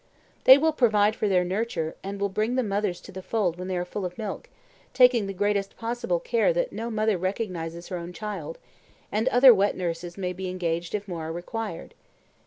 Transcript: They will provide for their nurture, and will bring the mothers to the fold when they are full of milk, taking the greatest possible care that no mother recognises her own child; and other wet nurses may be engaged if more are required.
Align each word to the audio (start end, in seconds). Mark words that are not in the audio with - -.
They 0.45 0.57
will 0.57 0.73
provide 0.73 1.15
for 1.15 1.27
their 1.27 1.43
nurture, 1.43 1.93
and 2.03 2.19
will 2.19 2.25
bring 2.27 2.55
the 2.55 2.63
mothers 2.63 2.99
to 3.01 3.11
the 3.11 3.21
fold 3.21 3.59
when 3.59 3.67
they 3.67 3.77
are 3.77 3.85
full 3.85 4.03
of 4.03 4.17
milk, 4.17 4.49
taking 4.95 5.27
the 5.27 5.31
greatest 5.31 5.77
possible 5.77 6.19
care 6.19 6.51
that 6.53 6.73
no 6.73 6.89
mother 6.89 7.19
recognises 7.19 7.89
her 7.89 7.97
own 7.99 8.11
child; 8.11 8.57
and 9.11 9.27
other 9.27 9.53
wet 9.53 9.77
nurses 9.77 10.17
may 10.17 10.33
be 10.33 10.49
engaged 10.49 10.95
if 10.95 11.07
more 11.07 11.27
are 11.27 11.31
required. 11.31 11.93